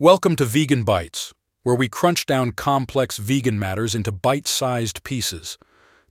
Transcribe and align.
Welcome 0.00 0.34
to 0.36 0.44
Vegan 0.44 0.82
Bites, 0.82 1.32
where 1.62 1.76
we 1.76 1.88
crunch 1.88 2.26
down 2.26 2.50
complex 2.50 3.16
vegan 3.16 3.60
matters 3.60 3.94
into 3.94 4.10
bite 4.10 4.48
sized 4.48 5.04
pieces. 5.04 5.56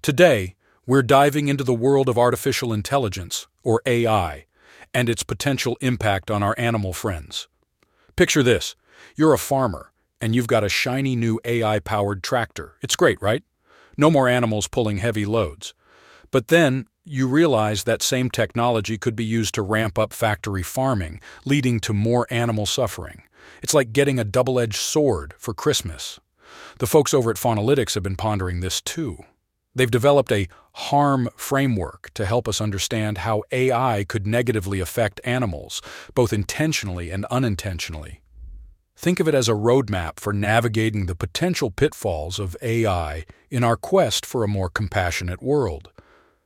Today, 0.02 0.56
we're 0.88 1.04
diving 1.04 1.50
into 1.50 1.66
the 1.66 1.74
world 1.74 2.08
of 2.08 2.18
artificial 2.18 2.72
intelligence, 2.72 3.46
or 3.62 3.82
AI, 3.86 4.46
and 4.94 5.10
its 5.10 5.24
potential 5.24 5.78
impact 5.82 6.32
on 6.32 6.42
our 6.42 6.56
animal 6.58 6.94
friends. 6.94 7.50
Picture 8.16 8.42
this 8.42 8.78
you're 9.18 9.34
a 9.34 9.38
farmer, 9.38 9.92
and 10.22 10.34
you've 10.34 10.48
got 10.48 10.64
a 10.64 10.70
shiny 10.70 11.18
new 11.18 11.42
AI 11.44 11.80
powered 11.80 12.24
tractor. 12.24 12.76
It's 12.82 12.96
great, 12.96 13.22
right? 13.22 13.44
No 13.98 14.10
more 14.10 14.30
animals 14.30 14.70
pulling 14.70 15.00
heavy 15.00 15.26
loads. 15.26 15.74
But 16.32 16.48
then, 16.48 16.88
you 17.06 17.28
realize 17.28 17.84
that 17.84 18.02
same 18.02 18.30
technology 18.30 18.98
could 18.98 19.16
be 19.16 19.26
used 19.26 19.54
to 19.56 19.62
ramp 19.62 20.00
up 20.00 20.14
factory 20.14 20.64
farming, 20.64 21.20
leading 21.46 21.80
to 21.82 21.94
more 21.94 22.26
animal 22.30 22.66
suffering. 22.66 23.24
It's 23.62 23.74
like 23.74 23.94
getting 23.94 24.20
a 24.20 24.24
double 24.24 24.60
edged 24.60 24.78
sword 24.78 25.34
for 25.38 25.54
Christmas. 25.54 26.20
The 26.80 26.88
folks 26.88 27.14
over 27.14 27.30
at 27.30 27.38
Faunalytics 27.38 27.94
have 27.96 28.04
been 28.04 28.16
pondering 28.16 28.62
this 28.62 28.82
too. 28.82 29.18
They've 29.76 29.92
developed 29.92 30.32
a 30.32 30.48
harm 30.74 31.30
framework 31.36 32.12
to 32.14 32.26
help 32.26 32.48
us 32.48 32.62
understand 32.62 33.20
how 33.20 33.44
AI 33.52 34.06
could 34.08 34.26
negatively 34.26 34.80
affect 34.80 35.20
animals, 35.24 35.82
both 36.14 36.32
intentionally 36.32 37.10
and 37.10 37.26
unintentionally. 37.26 38.22
Think 38.96 39.20
of 39.20 39.28
it 39.28 39.36
as 39.36 39.50
a 39.50 39.54
roadmap 39.54 40.20
for 40.20 40.32
navigating 40.32 41.08
the 41.08 41.16
potential 41.16 41.72
pitfalls 41.72 42.40
of 42.40 42.56
AI 42.62 43.26
in 43.50 43.64
our 43.64 43.76
quest 43.76 44.26
for 44.26 44.44
a 44.44 44.48
more 44.48 44.70
compassionate 44.70 45.42
world. 45.42 45.93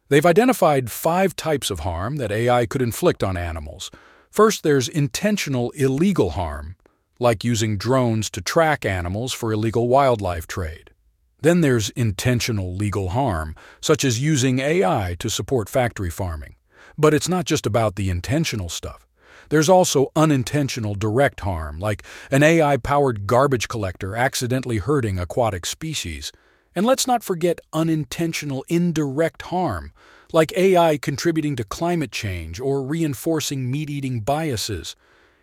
They've 0.10 0.26
identified 0.26 0.90
five 0.90 1.36
types 1.36 1.70
of 1.70 1.82
harm 1.82 2.16
that 2.16 2.32
AI 2.32 2.66
could 2.66 2.82
inflict 2.82 3.24
on 3.24 3.36
animals. 3.36 3.92
First, 4.32 4.64
there's 4.64 4.88
intentional 4.88 5.72
illegal 5.72 6.32
harm, 6.32 6.76
like 7.20 7.44
using 7.44 7.78
drones 7.78 8.30
to 8.32 8.42
track 8.42 8.86
animals 8.86 9.34
for 9.34 9.52
illegal 9.52 9.90
wildlife 9.90 10.48
trade. 10.48 10.92
Then 11.41 11.62
there's 11.62 11.90
intentional 11.91 12.74
legal 12.74 13.10
harm, 13.10 13.55
such 13.82 14.05
as 14.05 14.22
using 14.22 14.60
AI 14.60 15.16
to 15.20 15.30
support 15.30 15.70
factory 15.70 16.10
farming. 16.10 16.55
But 16.98 17.14
it's 17.14 17.30
not 17.30 17.46
just 17.46 17.66
about 17.66 17.96
the 17.96 18.10
intentional 18.10 18.70
stuff. 18.70 19.05
There's 19.49 19.70
also 19.70 20.12
unintentional 20.16 20.96
direct 20.96 21.42
harm, 21.42 21.80
like 21.80 22.04
an 22.32 22.44
AI 22.44 22.77
powered 22.77 23.27
garbage 23.27 23.68
collector 23.68 24.16
accidentally 24.16 24.77
hurting 24.77 25.20
aquatic 25.20 25.66
species. 25.66 26.32
And 26.78 26.86
let's 26.86 27.08
not 27.08 27.24
forget 27.24 27.60
unintentional 27.74 28.64
indirect 28.68 29.42
harm, 29.42 29.94
like 30.32 30.56
AI 30.56 31.00
contributing 31.00 31.56
to 31.56 31.64
climate 31.64 32.12
change 32.12 32.60
or 32.60 32.84
reinforcing 32.84 33.72
meat 33.72 33.90
eating 33.90 34.20
biases. 34.20 34.96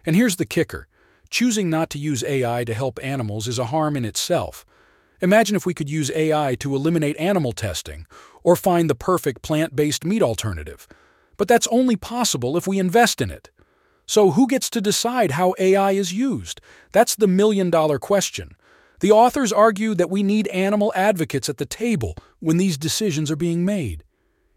And 0.06 0.14
here's 0.14 0.36
the 0.36 0.46
kicker 0.46 0.86
choosing 1.30 1.68
not 1.68 1.90
to 1.90 1.98
use 1.98 2.22
AI 2.22 2.62
to 2.62 2.72
help 2.72 3.00
animals 3.02 3.48
is 3.48 3.58
a 3.58 3.64
harm 3.64 3.96
in 3.96 4.04
itself. 4.04 4.64
Imagine 5.20 5.56
if 5.56 5.66
we 5.66 5.74
could 5.74 5.90
use 5.90 6.08
AI 6.14 6.54
to 6.60 6.76
eliminate 6.76 7.16
animal 7.16 7.50
testing 7.50 8.06
or 8.44 8.54
find 8.54 8.88
the 8.88 8.94
perfect 8.94 9.42
plant 9.42 9.74
based 9.74 10.04
meat 10.04 10.22
alternative. 10.22 10.86
But 11.36 11.48
that's 11.48 11.66
only 11.66 11.96
possible 11.96 12.56
if 12.56 12.68
we 12.68 12.78
invest 12.78 13.20
in 13.20 13.32
it. 13.32 13.50
So, 14.06 14.30
who 14.30 14.46
gets 14.46 14.70
to 14.70 14.80
decide 14.80 15.32
how 15.32 15.56
AI 15.58 15.92
is 15.92 16.12
used? 16.12 16.60
That's 16.92 17.16
the 17.16 17.26
million 17.26 17.70
dollar 17.70 17.98
question. 17.98 18.54
The 19.00 19.12
authors 19.12 19.52
argue 19.52 19.94
that 19.94 20.10
we 20.10 20.22
need 20.22 20.48
animal 20.48 20.92
advocates 20.94 21.48
at 21.48 21.58
the 21.58 21.66
table 21.66 22.14
when 22.40 22.56
these 22.56 22.78
decisions 22.78 23.30
are 23.30 23.36
being 23.36 23.64
made. 23.64 24.04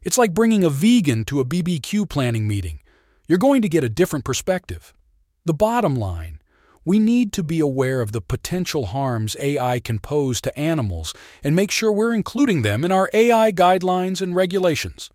It's 0.01 0.17
like 0.17 0.33
bringing 0.33 0.63
a 0.63 0.69
vegan 0.69 1.25
to 1.25 1.39
a 1.39 1.45
BBQ 1.45 2.09
planning 2.09 2.47
meeting. 2.47 2.79
You're 3.27 3.37
going 3.37 3.61
to 3.61 3.69
get 3.69 3.83
a 3.83 3.89
different 3.89 4.25
perspective. 4.25 4.93
The 5.45 5.53
bottom 5.53 5.95
line 5.95 6.39
we 6.87 6.99
need 6.99 7.33
to 7.33 7.43
be 7.43 7.59
aware 7.59 7.99
of 7.99 8.13
the 8.13 8.21
potential 8.21 8.85
harms 8.85 9.35
AI 9.41 9.81
can 9.81 9.99
pose 9.99 10.39
to 10.39 10.57
animals 10.57 11.13
and 11.43 11.53
make 11.53 11.69
sure 11.69 11.91
we're 11.91 12.13
including 12.13 12.61
them 12.61 12.85
in 12.85 12.93
our 12.93 13.09
AI 13.11 13.51
guidelines 13.51 14.21
and 14.21 14.33
regulations. 14.33 15.09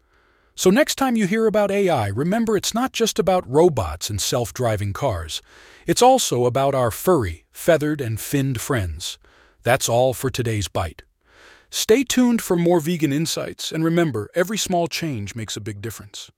So, 0.55 0.69
next 0.69 0.97
time 0.97 1.17
you 1.17 1.27
hear 1.27 1.47
about 1.47 1.71
AI, 1.71 2.09
remember 2.09 2.59
it's 2.59 2.75
not 2.75 2.93
just 2.93 3.19
about 3.19 3.51
robots 3.51 4.11
and 4.11 4.21
self 4.21 4.53
driving 4.53 4.93
cars. 4.93 5.41
It's 5.87 6.03
also 6.03 6.45
about 6.45 6.75
our 6.75 6.91
furry, 6.91 7.42
feathered, 7.53 8.01
and 8.01 8.21
finned 8.21 8.61
friends. 8.61 9.19
That's 9.63 9.89
all 9.89 10.15
for 10.15 10.31
today's 10.31 10.69
bite. 10.69 11.03
Stay 11.71 12.05
tuned 12.05 12.43
for 12.43 12.57
more 12.57 12.81
vegan 12.81 13.13
insights, 13.13 13.73
and 13.73 13.85
remember, 13.85 14.29
every 14.35 14.59
small 14.59 14.89
change 14.89 15.35
makes 15.35 15.57
a 15.57 15.61
big 15.61 15.81
difference. 15.81 16.31